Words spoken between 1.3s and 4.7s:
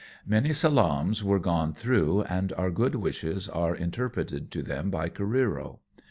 gone through, and our good wishes are interpreted to